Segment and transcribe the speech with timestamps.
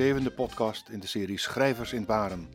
[0.00, 2.48] Zevende podcast in de serie Schrijvers in Baren.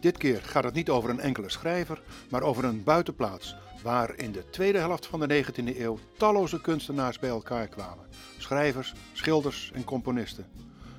[0.00, 4.32] Dit keer gaat het niet over een enkele schrijver, maar over een buitenplaats waar in
[4.32, 8.06] de tweede helft van de 19e eeuw talloze kunstenaars bij elkaar kwamen.
[8.38, 10.46] Schrijvers, schilders en componisten.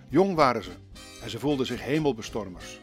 [0.10, 0.72] Jong waren ze
[1.24, 2.80] en ze voelden zich hemelbestormers.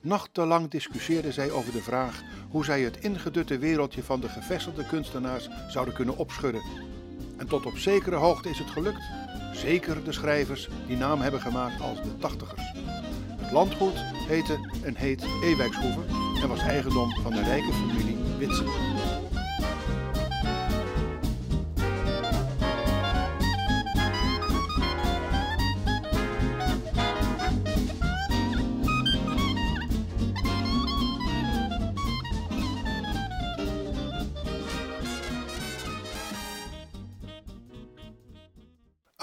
[0.00, 5.48] Nachtenlang discussieerden zij over de vraag hoe zij het ingedutte wereldje van de gevestigde kunstenaars
[5.68, 6.62] zouden kunnen opschudden.
[7.36, 9.02] En tot op zekere hoogte is het gelukt.
[9.52, 12.72] Zeker de schrijvers die naam hebben gemaakt als de tachtigers.
[13.36, 16.00] Het landgoed heette en heet Ewijkshoeve
[16.42, 18.95] en was eigendom van de rijke familie Witsen.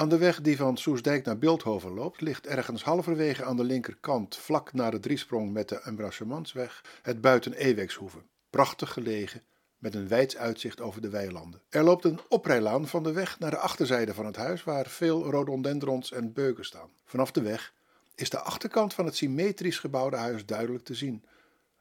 [0.03, 4.35] Aan de weg die van Soesdijk naar Beeldhoven loopt, ligt ergens halverwege aan de linkerkant,
[4.35, 8.17] vlak na de driesprong met de Embrassementsweg, het buiten Ewekshoeve.
[8.49, 9.41] Prachtig gelegen,
[9.77, 11.61] met een wijd uitzicht over de weilanden.
[11.69, 15.23] Er loopt een oprijlaan van de weg naar de achterzijde van het huis, waar veel
[15.29, 16.89] rhododendrons en beuken staan.
[17.05, 17.73] Vanaf de weg
[18.15, 21.25] is de achterkant van het symmetrisch gebouwde huis duidelijk te zien.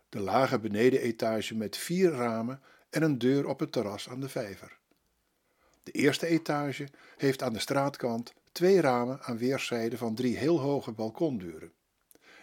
[0.09, 4.81] De lage benedenetage met vier ramen en een deur op het terras aan de vijver.
[5.83, 10.93] De eerste etage heeft aan de straatkant twee ramen aan weerszijden van drie heel hoge
[10.93, 11.73] balkondeuren.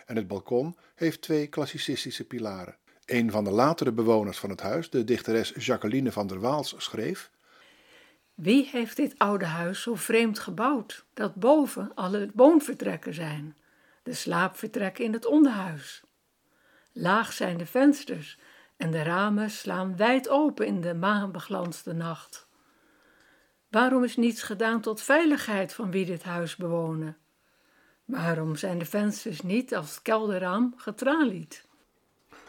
[0.06, 2.78] En het balkon heeft twee klassicistische pilaren.
[3.06, 7.32] Een van de latere bewoners van het huis, de dichteres Jacqueline van der Waals, schreef:
[8.34, 13.58] Wie heeft dit oude huis zo vreemd gebouwd, dat boven alle woonvertrekken zijn,
[14.04, 16.04] de slaapvertrekken in het onderhuis?
[16.92, 18.38] Laag zijn de vensters
[18.78, 22.48] en de ramen slaan wijd open in de maanbeglansde nacht.
[23.70, 27.18] Waarom is niets gedaan tot veiligheid van wie dit huis bewonen?
[28.06, 31.68] Waarom zijn de vensters niet als kelderraam getralied?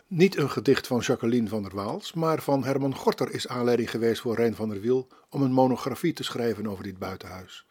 [0.06, 4.20] Niet een gedicht van Jacqueline van der Waals, maar van Herman Gorter is aanleiding geweest
[4.20, 7.66] voor Rijn van der Wiel om een monografie te schrijven over dit buitenhuis.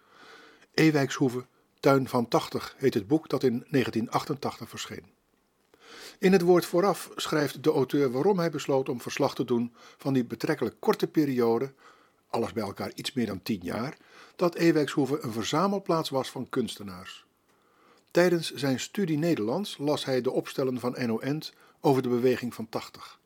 [0.73, 1.45] Ewijkshoeve,
[1.79, 5.05] Tuin van 80 heet het boek dat in 1988 verscheen.
[6.19, 10.13] In het woord vooraf schrijft de auteur waarom hij besloot om verslag te doen van
[10.13, 11.73] die betrekkelijk korte periode
[12.29, 13.97] alles bij elkaar iets meer dan tien jaar,
[14.35, 17.25] dat Ewijkshoeve een verzamelplaats was van kunstenaars.
[18.11, 22.69] Tijdens zijn studie Nederlands las hij de opstellen van Enno Ent over de beweging van
[22.69, 23.19] 80.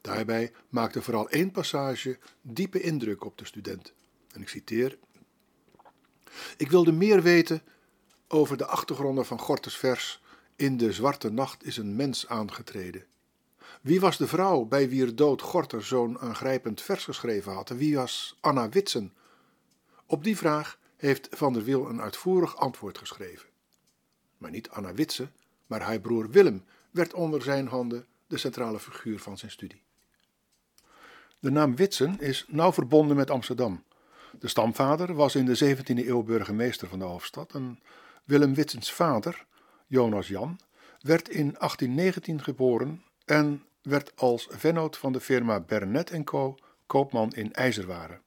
[0.00, 3.92] Daarbij maakte vooral één passage diepe indruk op de student.
[4.32, 4.98] En ik citeer:
[6.56, 7.62] Ik wilde meer weten
[8.28, 10.20] over de achtergronden van Gortes vers
[10.56, 13.04] In de zwarte nacht is een mens aangetreden.
[13.80, 17.68] Wie was de vrouw bij wier dood Gorter zo'n aangrijpend vers geschreven had?
[17.68, 19.12] Wie was Anna Witsen?
[20.06, 23.48] Op die vraag heeft Van der Wiel een uitvoerig antwoord geschreven.
[24.38, 25.32] Maar niet Anna Witsen,
[25.66, 29.82] maar haar broer Willem werd onder zijn handen de centrale figuur van zijn studie.
[31.38, 33.84] De naam Witsen is nauw verbonden met Amsterdam.
[34.38, 37.80] De stamvader was in de 17e eeuw burgemeester van de hoofdstad en
[38.24, 39.46] Willem Witsens vader,
[39.86, 40.58] Jonas Jan,
[41.00, 46.56] werd in 1819 geboren en werd als vennoot van de firma Bernet Co.
[46.86, 48.22] koopman in ijzerwaren.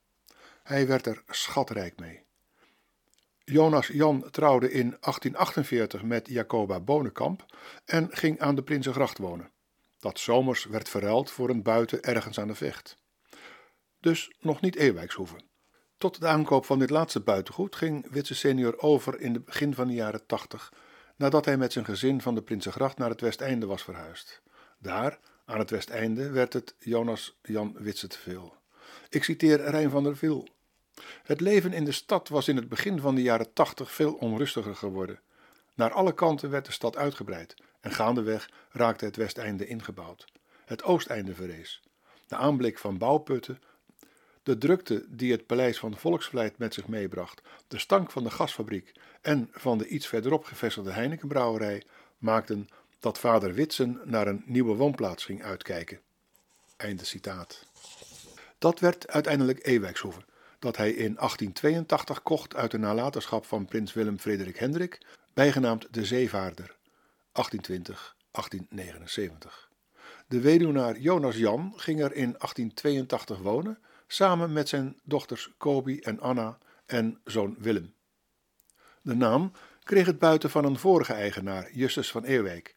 [0.62, 2.22] Hij werd er schatrijk mee.
[3.44, 7.44] Jonas Jan trouwde in 1848 met Jacoba Bonenkamp
[7.84, 9.50] en ging aan de Prinsengracht wonen.
[9.98, 12.96] Dat zomers werd verruild voor een buiten ergens aan de vecht.
[14.00, 15.42] Dus nog niet Eeuwijkshoeven.
[15.98, 19.86] Tot de aankoop van dit laatste buitengoed ging Witse senior over in het begin van
[19.86, 20.72] de jaren 80,
[21.16, 24.42] nadat hij met zijn gezin van de Prinsengracht naar het Westeinde was verhuisd.
[24.78, 28.54] Daar, aan het Westeinde, werd het Jonas Jan Witse te veel.
[29.08, 30.48] Ik citeer Rijn van der Viel.
[31.22, 34.76] Het leven in de stad was in het begin van de jaren tachtig veel onrustiger
[34.76, 35.20] geworden.
[35.74, 40.24] Naar alle kanten werd de stad uitgebreid en gaandeweg raakte het Westeinde ingebouwd.
[40.64, 41.82] Het Oosteinde verrees.
[42.26, 43.60] De aanblik van bouwputten,
[44.42, 48.92] de drukte die het paleis van Volksvlijt met zich meebracht, de stank van de gasfabriek
[49.20, 51.82] en van de iets verderop gevestigde Heinekenbrouwerij
[52.18, 52.68] maakten
[53.04, 56.00] dat vader Witsen naar een nieuwe woonplaats ging uitkijken.
[56.76, 57.66] Einde citaat.
[58.58, 60.20] Dat werd uiteindelijk Ewijkshoeve,
[60.58, 65.00] dat hij in 1882 kocht uit de nalatenschap van prins Willem Frederik Hendrik,
[65.34, 66.76] bijgenaamd de Zeevaarder,
[67.28, 67.92] 1820-1879.
[70.26, 76.20] De weduwnaar Jonas Jan ging er in 1882 wonen, samen met zijn dochters Kobi en
[76.20, 77.94] Anna en zoon Willem.
[79.02, 79.52] De naam
[79.82, 82.73] kreeg het buiten van een vorige eigenaar, Justus van Eerwijk,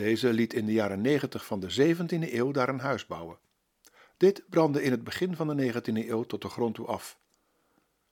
[0.00, 3.38] deze liet in de jaren 90 van de 17e eeuw daar een huis bouwen.
[4.16, 7.18] Dit brandde in het begin van de 19e eeuw tot de grond toe af.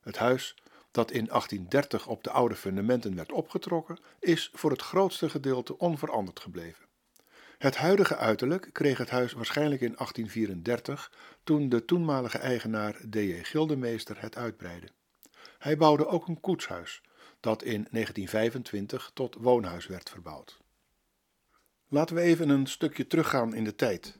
[0.01, 0.55] Het huis,
[0.91, 6.41] dat in 1830 op de oude fundamenten werd opgetrokken, is voor het grootste gedeelte onveranderd
[6.41, 6.85] gebleven.
[7.59, 11.13] Het huidige uiterlijk kreeg het huis waarschijnlijk in 1834,
[11.45, 13.43] toen de toenmalige eigenaar D.J.
[13.43, 14.89] Gildemeester het uitbreidde.
[15.59, 17.03] Hij bouwde ook een koetshuis,
[17.41, 20.59] dat in 1925 tot woonhuis werd verbouwd.
[21.91, 24.17] Laten we even een stukje teruggaan in de tijd.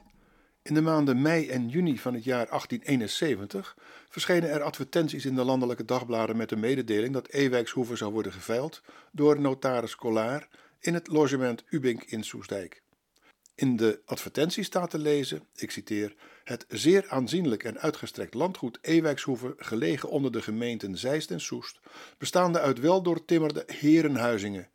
[0.63, 3.77] In de maanden mei en juni van het jaar 1871
[4.09, 8.83] verschenen er advertenties in de landelijke dagbladen met de mededeling dat Ewijkshoeve zou worden geveild
[9.13, 10.49] door notaris Collard
[10.81, 12.83] in het logement Ubink in Soesdijk.
[13.55, 19.55] In de advertentie staat te lezen, ik citeer, het zeer aanzienlijk en uitgestrekt landgoed Ewijkshoeve,
[19.57, 21.81] gelegen onder de gemeenten Zeist en Soest,
[22.19, 24.69] bestaande uit wel doortimmerde herenhuizingen,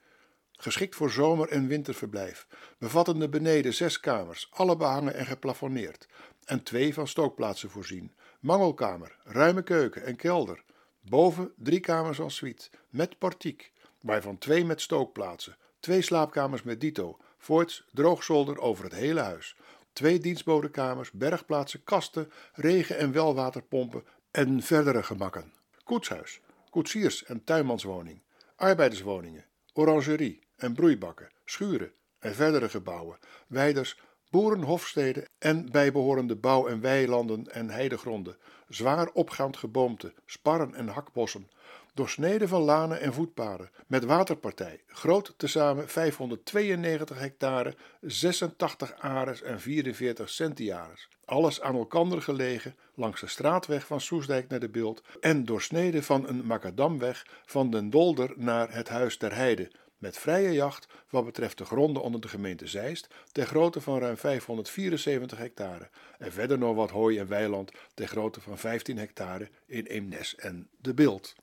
[0.63, 6.07] geschikt voor zomer- en winterverblijf, bevattende beneden zes kamers, alle behangen en geplafonneerd,
[6.45, 10.63] en twee van stookplaatsen voorzien, mangelkamer, ruime keuken en kelder,
[11.01, 13.71] boven drie kamers en suite, met portiek,
[14.01, 19.55] waarvan twee met stookplaatsen, twee slaapkamers met dito, voorts droogzolder over het hele huis,
[19.93, 28.21] twee dienstbodenkamers, bergplaatsen, kasten, regen- en welwaterpompen en verdere gemakken, koetshuis, koetsiers- en tuinmanswoning,
[28.55, 33.17] arbeiderswoningen, orangerie en broeibakken, schuren en verdere gebouwen,
[33.47, 41.49] weiders, boerenhofsteden en bijbehorende bouw- en weilanden en heidegronden, zwaar opgaand geboomte, sparren en hakbossen,
[41.93, 50.29] doorsneden van lanen en voetpaden, met waterpartij, groot tezamen 592 hectare, 86 ares en 44
[50.29, 51.09] centiares.
[51.25, 56.27] Alles aan elkander gelegen langs de straatweg van Soesdijk naar de Beeld en doorsneden van
[56.27, 59.71] een macadamweg van den Dolder naar het Huis ter Heide,
[60.03, 64.17] met vrije jacht wat betreft de gronden onder de gemeente Zeist ter grootte van ruim
[64.17, 69.85] 574 hectare en verder nog wat hooi en weiland ter grootte van 15 hectare in
[69.85, 71.35] Eemnes en de Beeld.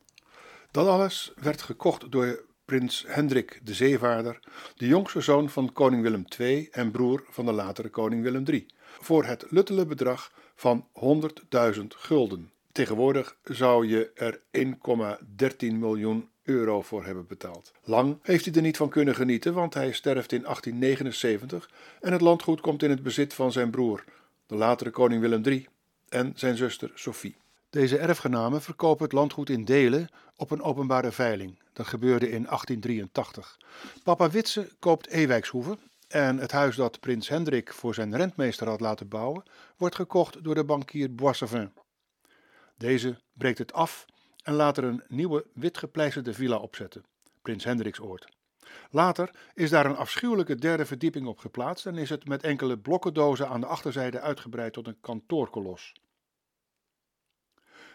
[0.70, 4.38] Dat alles werd gekocht door prins Hendrik de Zeevaarder,
[4.76, 8.66] de jongste zoon van koning Willem II en broer van de latere koning Willem III,
[9.00, 10.86] voor het luttele bedrag van
[11.74, 12.52] 100.000 gulden.
[12.72, 17.72] Tegenwoordig zou je er 1,13 miljoen euro voor hebben betaald.
[17.84, 21.70] Lang heeft hij er niet van kunnen genieten, want hij sterft in 1879
[22.00, 24.04] en het landgoed komt in het bezit van zijn broer,
[24.46, 25.66] de latere koning Willem III,
[26.08, 27.36] en zijn zuster Sophie.
[27.70, 31.58] Deze erfgenamen verkopen het landgoed in delen op een openbare veiling.
[31.72, 33.58] Dat gebeurde in 1883.
[34.02, 39.08] Papa Witse koopt Ewijkshoeve en het huis dat prins Hendrik voor zijn rentmeester had laten
[39.08, 39.42] bouwen,
[39.76, 41.72] wordt gekocht door de bankier Boissevin.
[42.76, 44.06] Deze breekt het af
[44.42, 47.04] en laat er een nieuwe witgepleisterde villa opzetten,
[47.42, 48.28] prins Hendriksoord.
[48.90, 53.48] Later is daar een afschuwelijke derde verdieping op geplaatst en is het met enkele blokkendozen
[53.48, 55.92] aan de achterzijde uitgebreid tot een kantoorkolos.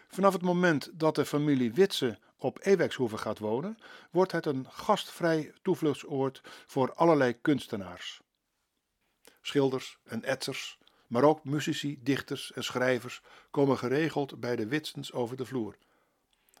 [0.08, 3.78] Vanaf het moment dat de familie Witse op Ewijkshoeve gaat wonen,
[4.10, 8.20] wordt het een gastvrij toevluchtsoord voor allerlei kunstenaars.
[9.40, 15.36] Schilders en etsers, maar ook muzici, dichters en schrijvers komen geregeld bij de Witsens over
[15.36, 15.76] de vloer.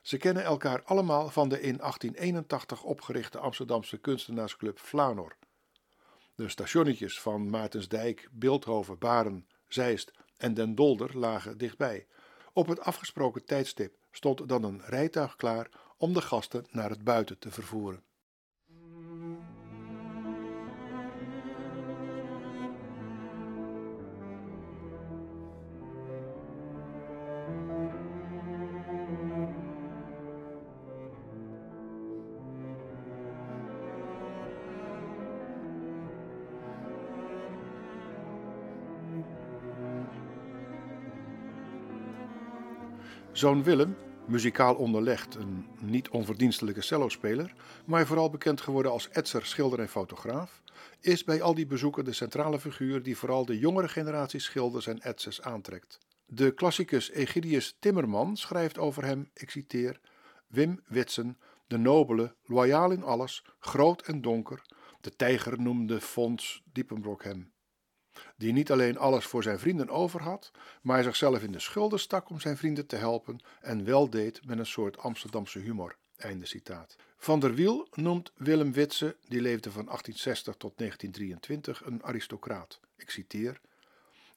[0.06, 5.36] Ze kennen elkaar allemaal van de in 1881 opgerichte Amsterdamse kunstenaarsclub Flanor.
[6.34, 12.06] De stationnetjes van Maartensdijk, Beeldhoven, Baren, Zeist en Den Dolder lagen dichtbij.
[12.52, 17.38] Op het afgesproken tijdstip stond dan een rijtuig klaar om de gasten naar het buiten
[17.38, 18.02] te vervoeren.
[43.36, 47.54] Zoon Willem, muzikaal onderlegd, een niet onverdienstelijke cellospeler,
[47.86, 50.62] maar vooral bekend geworden als etser, schilder en fotograaf,
[51.00, 55.00] is bij al die bezoeken de centrale figuur die vooral de jongere generatie schilders en
[55.00, 55.98] etsers aantrekt.
[56.26, 60.00] De klassicus Egidius Timmerman schrijft over hem, ik citeer,
[60.46, 64.62] Wim Witsen, de nobele, loyaal in alles, groot en donker,
[65.00, 67.54] de tijger noemde Fons Diepenbrok hem
[68.36, 70.50] die niet alleen alles voor zijn vrienden over had,
[70.82, 74.58] maar zichzelf in de schulden stak om zijn vrienden te helpen en wel deed met
[74.58, 75.96] een soort Amsterdamse humor.
[76.16, 76.96] Einde citaat.
[77.16, 82.80] Van der Wiel noemt Willem Witse, die leefde van 1860 tot 1923, een aristocraat.
[82.96, 83.60] Ik citeer.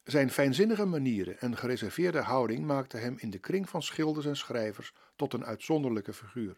[0.03, 4.93] Zijn fijnzinnige manieren en gereserveerde houding maakten hem in de kring van schilders en schrijvers
[5.15, 6.57] tot een uitzonderlijke figuur.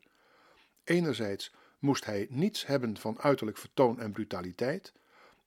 [0.84, 4.94] Enerzijds moest hij niets hebben van uiterlijk vertoon en brutaliteit,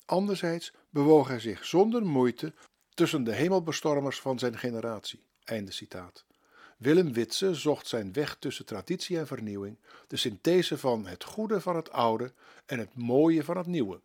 [0.05, 2.55] Anderzijds bewoog hij zich zonder moeite
[2.95, 5.27] tussen de hemelbestormers van zijn generatie.
[5.45, 6.25] Einde citaat.
[6.79, 11.77] Willem Witse zocht zijn weg tussen traditie en vernieuwing, de synthese van het goede van
[11.77, 12.33] het oude
[12.67, 14.01] en het mooie van het nieuwe.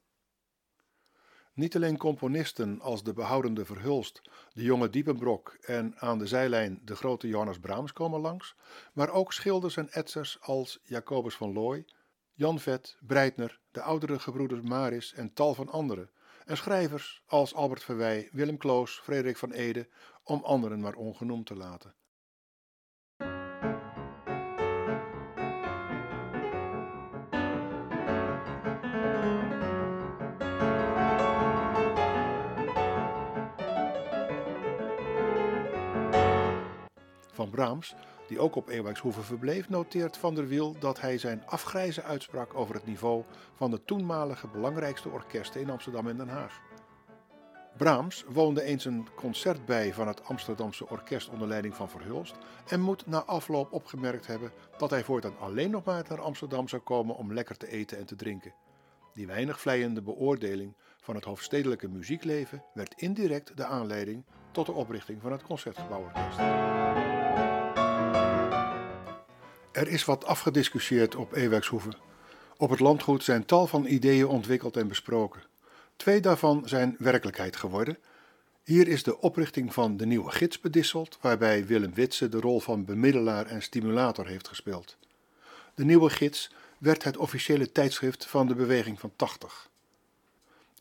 [1.53, 4.21] Niet alleen componisten als de behoudende Verhulst,
[4.53, 8.55] de jonge Diepenbrok en aan de zijlijn de grote Johannes Brahms komen langs,
[8.93, 11.85] maar ook schilders en etsers als Jacobus van Looy,
[12.39, 16.09] Jan Vet, Breitner, de oudere gebroeders Maris en tal van anderen,
[16.45, 19.89] en schrijvers als Albert Verwij, Willem Kloos, Frederik van Ede,
[20.23, 21.95] om anderen maar ongenoemd te laten.
[37.33, 37.95] Van Brahms,
[38.29, 42.75] die ook op Eeuwijkshoeve verbleef, noteert Van der Wiel dat hij zijn afgrijzen uitsprak over
[42.75, 46.61] het niveau van de toenmalige belangrijkste orkesten in Amsterdam en Den Haag.
[47.77, 52.35] Brahms woonde eens een concert bij van het Amsterdamse orkest onder leiding van Verhulst
[52.67, 56.81] en moet na afloop opgemerkt hebben dat hij voortaan alleen nog maar naar Amsterdam zou
[56.81, 58.53] komen om lekker te eten en te drinken.
[59.13, 65.21] Die weinig vleiende beoordeling van het hoofdstedelijke muziekleven werd indirect de aanleiding tot de oprichting
[65.21, 66.88] van het Concertgebouworkest.
[69.79, 71.89] Er is wat afgediscussieerd op Ewijkshoeve.
[72.57, 75.41] Op het landgoed zijn tal van ideeën ontwikkeld en besproken.
[75.95, 77.97] Twee daarvan zijn werkelijkheid geworden.
[78.63, 82.85] Hier is de oprichting van de nieuwe gids bedisseld, waarbij Willem Witse de rol van
[82.85, 84.97] bemiddelaar en stimulator heeft gespeeld.
[85.75, 89.69] De nieuwe gids werd het officiële tijdschrift van de Beweging van 80.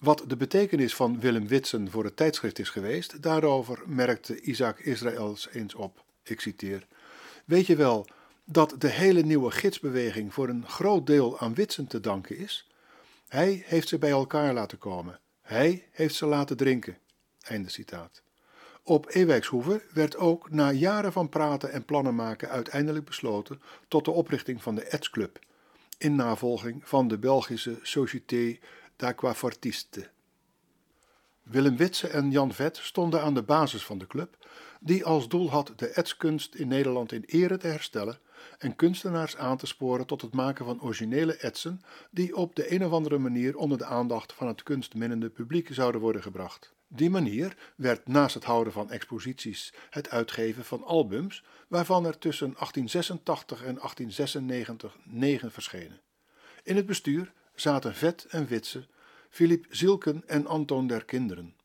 [0.00, 5.48] Wat de betekenis van Willem Witsen voor het tijdschrift is geweest, daarover merkte Isaac Israëls
[5.52, 6.04] eens op.
[6.22, 6.86] Ik citeer:
[7.44, 8.06] Weet je wel
[8.50, 12.66] dat de hele nieuwe gidsbeweging voor een groot deel aan Witsen te danken is?
[13.28, 15.20] Hij heeft ze bij elkaar laten komen.
[15.42, 16.98] Hij heeft ze laten drinken.
[17.40, 18.22] Einde citaat.
[18.82, 24.10] Op Ewijkshoeve werd ook na jaren van praten en plannen maken uiteindelijk besloten tot de
[24.10, 25.38] oprichting van de Eds Club,
[25.98, 28.58] in navolging van de Belgische Société
[28.96, 30.10] d'Aquafortiste.
[31.50, 34.36] Willem Witse en Jan Vet stonden aan de basis van de club,
[34.80, 38.18] die als doel had de etskunst in Nederland in ere te herstellen
[38.58, 42.84] en kunstenaars aan te sporen tot het maken van originele etsen die op de een
[42.84, 46.74] of andere manier onder de aandacht van het kunstminnende publiek zouden worden gebracht.
[46.88, 52.52] Die manier werd naast het houden van exposities het uitgeven van albums, waarvan er tussen
[52.52, 56.00] 1886 en 1896 negen verschenen.
[56.62, 58.86] In het bestuur zaten Vet en Witse,
[59.30, 61.56] Philip Zielken en Anton der Kinderen.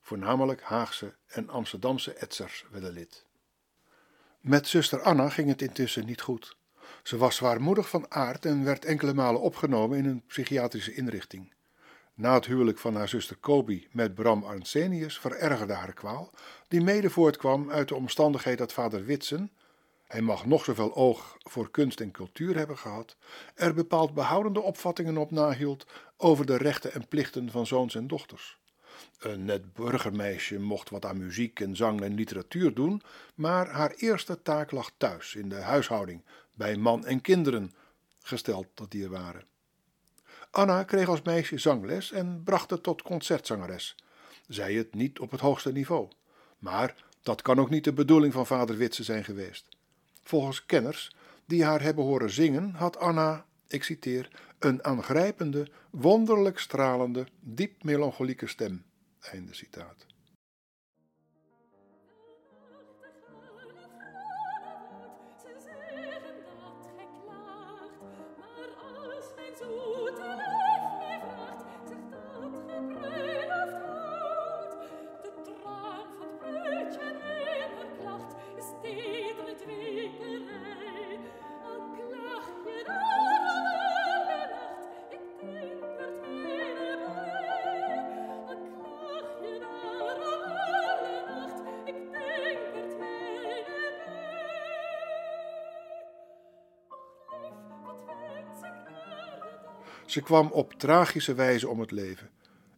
[0.00, 3.24] Voornamelijk Haagse en Amsterdamse etsers werden lid.
[4.40, 6.56] Met zuster Anna ging het intussen niet goed.
[7.02, 11.52] Ze was zwaarmoedig van aard en werd enkele malen opgenomen in een psychiatrische inrichting.
[12.14, 16.30] Na het huwelijk van haar zuster Kobi met Bram Arnsenius verergerde haar kwaal,
[16.68, 19.50] die mede voortkwam uit de omstandigheid dat vader Witsen,
[20.10, 23.16] hij mag nog zoveel oog voor kunst en cultuur hebben gehad,
[23.54, 25.86] er bepaald behoudende opvattingen op nahield
[26.16, 28.58] over de rechten en plichten van zoons en dochters.
[29.18, 33.02] Een net burgermeisje mocht wat aan muziek en zang en literatuur doen,
[33.34, 36.24] maar haar eerste taak lag thuis, in de huishouding,
[36.54, 37.74] bij man en kinderen,
[38.22, 39.44] gesteld dat die er waren.
[40.50, 43.96] Anna kreeg als meisje zangles en bracht het tot concertzangeres.
[44.48, 46.08] Zij het niet op het hoogste niveau.
[46.58, 49.78] Maar dat kan ook niet de bedoeling van vader Witse zijn geweest.
[50.30, 51.10] Volgens kenners
[51.46, 58.46] die haar hebben horen zingen, had Anna, ik citeer, een aangrijpende, wonderlijk stralende, diep melancholieke
[58.46, 58.84] stem.
[59.20, 60.06] Einde citaat.
[100.10, 102.30] Ze kwam op tragische wijze om het leven.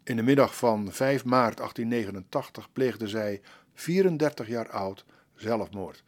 [0.04, 3.40] In de middag van 5 maart 1889 pleegde zij,
[3.74, 6.04] 34 jaar oud, zelfmoord,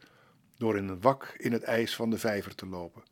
[0.57, 3.03] door in een wak in het ijs van de vijver te lopen.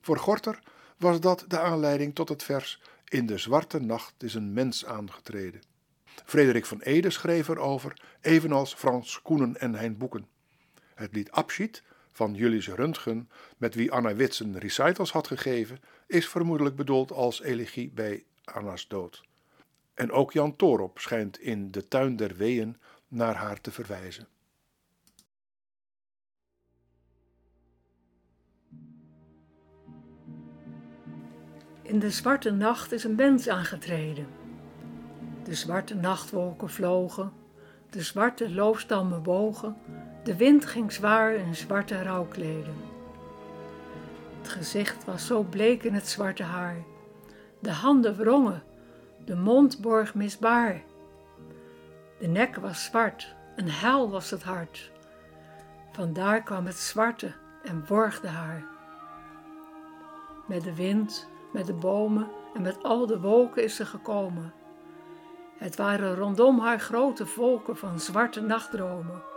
[0.00, 0.58] Voor Gorter
[0.96, 5.60] was dat de aanleiding tot het vers In de zwarte nacht is een mens aangetreden.
[6.24, 10.26] Frederik van Ede schreef erover, evenals Frans Koenen en Hein Boeken.
[10.94, 16.76] Het lied Abschied van Julius Röntgen, met wie Anna Witsen recitals had gegeven, is vermoedelijk
[16.76, 19.22] bedoeld als elegie bij Anna's dood.
[19.94, 22.76] En ook Jan Torop schijnt in De Tuin der Weeën
[23.08, 24.28] naar haar te verwijzen.
[31.82, 34.26] In de zwarte nacht is een mens aangetreden.
[35.44, 37.32] De zwarte nachtwolken vlogen,
[37.90, 39.76] de zwarte loofstammen bogen
[40.22, 42.74] de wind ging zwaar in zwarte rouwkleden.
[44.40, 46.76] Het gezicht was zo bleek in het zwarte haar,
[47.58, 48.62] de handen wrongen,
[49.24, 50.82] de mond borg misbaar.
[52.18, 54.90] De nek was zwart, een hel was het hart.
[55.92, 57.32] Vandaar kwam het zwarte
[57.64, 58.64] en worgde haar.
[60.46, 64.52] Met de wind, met de bomen en met al de wolken is ze gekomen.
[65.56, 69.31] Het waren rondom haar grote volken van zwarte nachtdromen.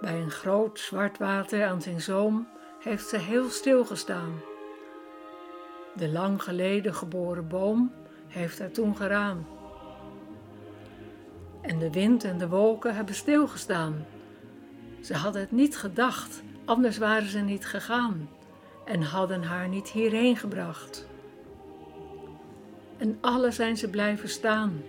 [0.00, 2.48] Bij een groot zwart water aan zijn zoom
[2.80, 4.40] heeft ze heel stil gestaan.
[5.94, 7.92] De lang geleden geboren boom
[8.26, 9.46] heeft haar toen geraamd.
[11.60, 14.06] En de wind en de wolken hebben stilgestaan.
[15.00, 18.28] Ze hadden het niet gedacht, anders waren ze niet gegaan
[18.84, 21.06] en hadden haar niet hierheen gebracht.
[22.96, 24.82] En alle zijn ze blijven staan,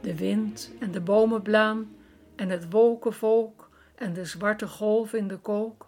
[0.00, 1.96] de wind en de bomenblaan
[2.36, 3.67] en het wolkenvolk
[3.98, 5.86] en de zwarte golf in de kolk.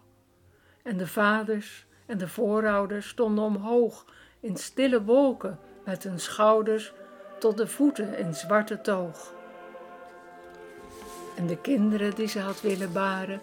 [0.83, 4.05] En de vaders en de voorouders stonden omhoog
[4.39, 6.93] in stille wolken met hun schouders
[7.39, 9.33] tot de voeten in zwarte toog.
[11.35, 13.41] En de kinderen die ze had willen baren,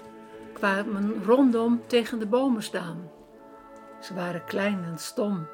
[0.53, 3.11] kwamen rondom tegen de bomen staan.
[4.01, 5.47] Ze waren klein en stom.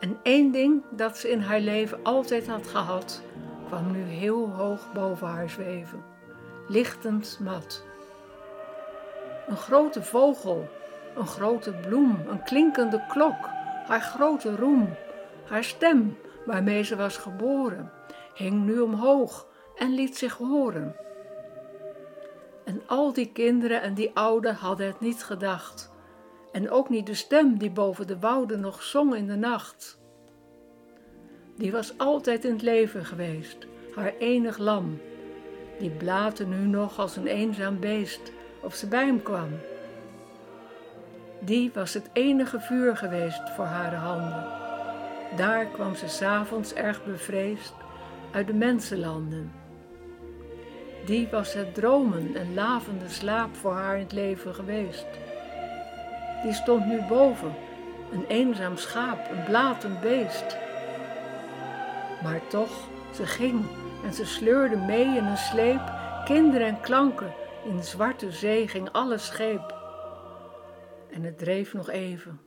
[0.00, 3.22] En één ding dat ze in haar leven altijd had gehad,
[3.66, 6.04] kwam nu heel hoog boven haar zweven,
[6.68, 7.84] lichtend mat.
[9.46, 10.68] Een grote vogel,
[11.16, 13.48] een grote bloem, een klinkende klok,
[13.86, 14.94] haar grote roem,
[15.46, 17.92] haar stem waarmee ze was geboren,
[18.34, 20.96] hing nu omhoog en liet zich horen.
[22.64, 25.92] En al die kinderen en die ouden hadden het niet gedacht.
[26.52, 29.98] En ook niet de stem die boven de wouden nog zong in de nacht.
[31.56, 35.00] Die was altijd in het leven geweest, haar enig lam.
[35.78, 39.48] Die blaatte nu nog als een eenzaam beest of ze bij hem kwam.
[41.40, 44.46] Die was het enige vuur geweest voor haar handen.
[45.36, 47.74] Daar kwam ze s'avonds erg bevreesd
[48.30, 49.52] uit de mensenlanden.
[51.04, 55.06] Die was het dromen en lavende slaap voor haar in het leven geweest.
[56.42, 57.54] Die stond nu boven,
[58.12, 60.56] een eenzaam schaap, een blatend beest.
[62.22, 63.64] Maar toch, ze ging
[64.04, 65.92] en ze sleurde mee in een sleep,
[66.24, 67.34] kinderen en klanken.
[67.64, 69.74] In zwarte zee ging alles scheep.
[71.10, 72.40] En het dreef nog even.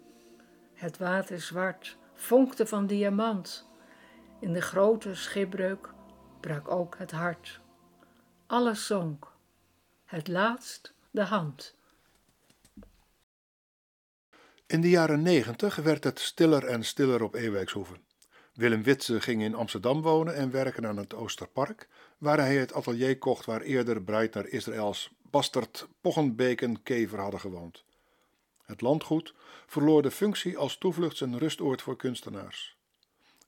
[0.73, 3.69] Het water zwart, vonkte van diamant.
[4.39, 5.89] In de grote schipbreuk
[6.39, 7.59] brak ook het hart.
[8.47, 9.31] Alles zonk.
[10.05, 11.75] Het laatst de hand.
[14.67, 17.95] In de jaren negentig werd het stiller en stiller op Ewijkshoeve.
[18.57, 23.17] Willem Witse ging in Amsterdam wonen en werken aan het Oosterpark, waar hij het atelier
[23.17, 27.83] kocht waar eerder Breitner Israëls bastard Poggenbeek en Kever hadden gewoond.
[28.65, 29.33] Het landgoed
[29.65, 32.77] verloor de functie als toevluchts- en rustoord voor kunstenaars.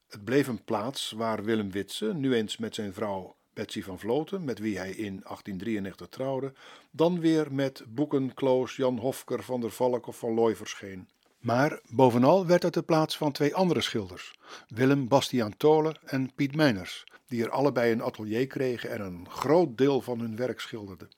[0.08, 4.44] Het bleef een plaats waar Willem Witse, nu eens met zijn vrouw Betsy van Vloten,
[4.44, 6.54] met wie hij in 1893 trouwde,
[6.92, 11.08] dan weer met Boeken, Kloos, Jan Hofker, Van der Valk of Van Looy verscheen.
[11.40, 16.56] Maar bovenal werd het de plaats van twee andere schilders, Willem Bastiaan Tolen en Piet
[16.56, 21.10] Meiners, die er allebei een atelier kregen en een groot deel van hun werk schilderden.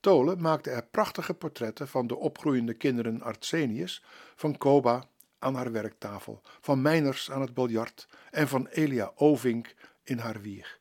[0.00, 6.40] Tolen maakte er prachtige portretten van de opgroeiende kinderen Artsenius, van Koba aan haar werktafel,
[6.60, 10.78] van Meiners aan het biljart en van Elia Ovink in haar wieg.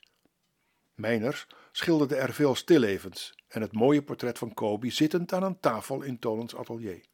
[0.95, 6.01] Meiners schilderde er veel stillevens en het mooie portret van Kobi zittend aan een tafel
[6.01, 7.09] in Tolens atelier.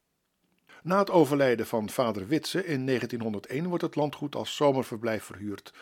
[0.87, 5.73] Na het overlijden van vader Witse in 1901 wordt het landgoed als zomerverblijf verhuurd,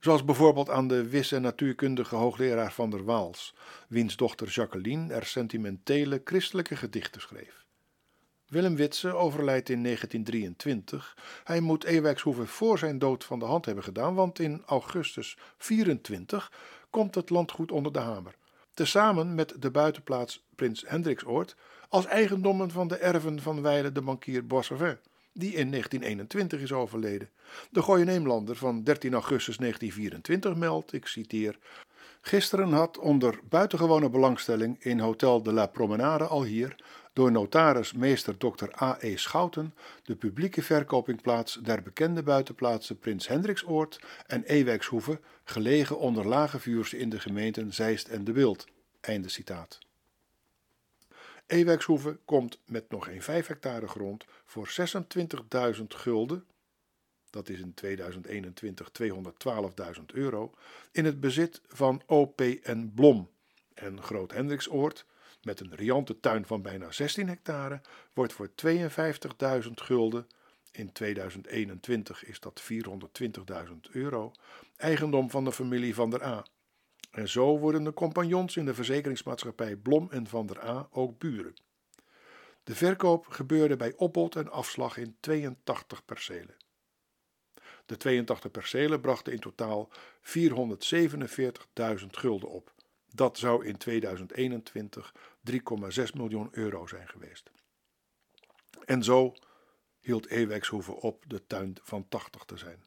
[0.00, 3.54] zoals bijvoorbeeld aan de wis- en natuurkundige hoogleraar van der Waals,
[3.88, 7.66] wiens dochter Jacqueline er sentimentele christelijke gedichten schreef.
[8.48, 11.16] Willem Witse overlijdt in 1923.
[11.44, 16.52] Hij moet Ewijkshoeve voor zijn dood van de hand hebben gedaan, want in augustus 24
[16.90, 18.34] komt het landgoed onder de hamer,
[18.74, 21.56] tezamen met de buitenplaats Prins Hendriksoord
[21.88, 24.96] als eigendommen van de erven van wijle de bankier Boissevin,
[25.32, 27.28] die in 1921 is overleden.
[27.70, 31.58] De Gooieneemlander van 13 augustus 1924 meldt, ik citeer,
[32.26, 36.76] Gisteren had onder buitengewone belangstelling in Hotel de la Promenade al hier
[37.12, 38.82] door notaris meester Dr.
[38.82, 39.16] A.E.
[39.16, 46.58] Schouten de publieke verkoping plaats der bekende buitenplaatsen Prins Hendriksoord en Ewijkshoeve, gelegen onder lage
[46.58, 48.66] vuurs in de gemeenten Zeist en De Wild.
[49.00, 49.83] Einde citaat.
[51.46, 54.68] Ewijkshoeve komt met nog geen 5 hectare grond voor
[55.76, 56.44] 26.000 gulden,
[57.30, 58.90] dat is in 2021
[59.98, 60.54] 212.000 euro,
[60.92, 63.30] in het bezit van OPN Blom.
[63.74, 65.06] En Groot Hendriksoord,
[65.42, 67.80] met een riante tuin van bijna 16 hectare,
[68.12, 68.50] wordt voor
[69.64, 70.26] 52.000 gulden,
[70.72, 74.32] in 2021 is dat 420.000 euro,
[74.76, 76.44] eigendom van de familie van der A.
[77.14, 81.54] En zo worden de compagnons in de verzekeringsmaatschappij Blom en van der A ook buren.
[82.64, 86.56] De verkoop gebeurde bij opbod en afslag in 82 percelen.
[87.86, 89.90] De 82 percelen brachten in totaal
[90.22, 92.72] 447.000 gulden op.
[93.14, 95.14] Dat zou in 2021
[95.50, 95.58] 3,6
[96.14, 97.50] miljoen euro zijn geweest.
[98.84, 99.34] En zo
[100.00, 102.84] hield Ewijkshoeve op de tuin van 80 te zijn.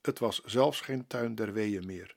[0.00, 2.16] Het was zelfs geen tuin der weeën meer.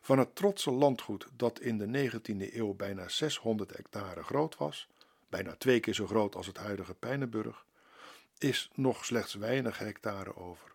[0.00, 4.88] Van het trotse landgoed dat in de 19e eeuw bijna 600 hectare groot was,
[5.28, 7.64] bijna twee keer zo groot als het huidige Pijnenburg,
[8.38, 10.72] is nog slechts weinig hectare over.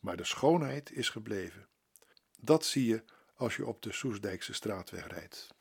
[0.00, 1.66] Maar de schoonheid is gebleven.
[2.40, 3.02] Dat zie je
[3.36, 5.54] als je op de Soesdijkse straatweg rijdt.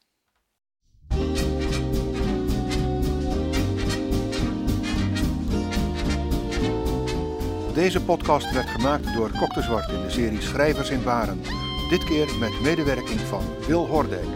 [7.74, 11.65] Deze podcast werd gemaakt door Kok de Zwart in de serie Schrijvers in Baren.
[11.90, 14.28] Dit keer met medewerking van Wil Hordijk.